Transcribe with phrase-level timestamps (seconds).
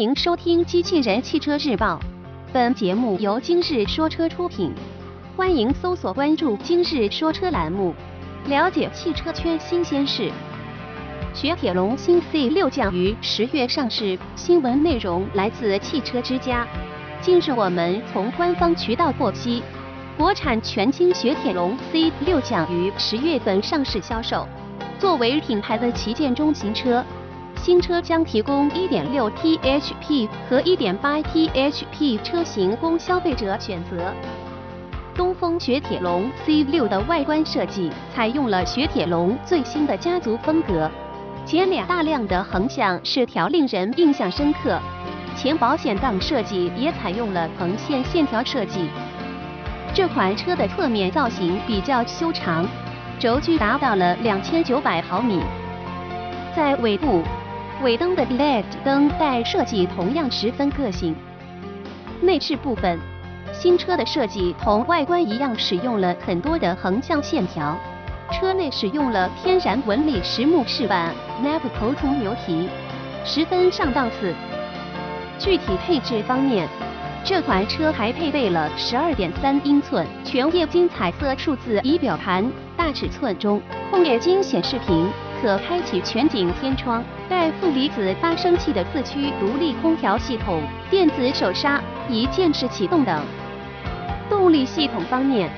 [0.00, 1.96] 欢迎收听《机器人汽车日报》，
[2.54, 4.72] 本节目由今日说车出品。
[5.36, 7.94] 欢迎搜索关注“今日说车”栏目，
[8.46, 10.32] 了解汽车圈新鲜事。
[11.34, 16.66] 雪铁龙新 C 六将于十月上市，新闻内容来自汽车之家。
[17.20, 19.62] 近日，我们从官方渠道获悉，
[20.16, 24.48] 国产全新雪铁龙 C 六将于十月份上市销售。
[24.98, 27.04] 作为品牌的旗舰中型车。
[27.62, 34.12] 新车将提供 1.6T HP 和 1.8T HP 车型供消费者选择。
[35.14, 40.90] 东风雪铁龙 C6 的外观设计采用了雪铁龙最新的家族风格，
[41.44, 44.80] 前脸大量的横向饰条令人印象深刻，
[45.36, 48.88] 前保险杠设计也采用了横线线条设计。
[49.92, 52.66] 这款车的侧面造型比较修长，
[53.18, 55.40] 轴距达到了两千九百毫米，
[56.56, 57.22] 在尾部。
[57.82, 61.14] 尾灯的 LED 灯带设计同样十分个性。
[62.20, 62.98] 内饰部分，
[63.52, 67.74] 新车的设计同外观一样，使用了很多的横向线条。
[68.30, 72.68] 车内使用了天然纹理实木饰板，Navico 中牛皮，
[73.24, 74.34] 十分上档次。
[75.38, 76.68] 具体配置方面，
[77.24, 85.08] 这款车还配备了12.3英寸全液晶彩色数字仪表盘，大尺寸中控液晶显示屏。
[85.42, 93.22] 可开启全景天窗，带负离子发生器的四驱独立空调系统，电子手刹、一键式启动等。
[94.28, 95.50] 动力系统方面，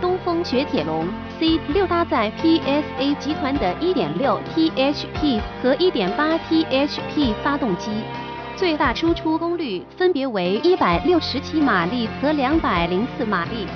[0.00, 1.08] 东风雪铁龙
[1.40, 7.90] C6 搭载 PSA 集团的 1.6T HP 和 1.8T HP 发动机，
[8.54, 13.66] 最大输出功率分别为167马力和204马力，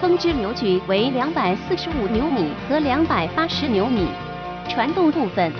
[0.00, 4.08] 峰值扭矩为245牛米和280牛米。
[4.68, 5.52] 传动部分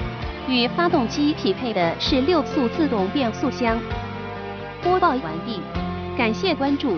[0.48, 3.78] 与发动机匹配的是六速自动变速箱。
[4.82, 5.60] 播报完毕，
[6.18, 6.92] 感谢关注。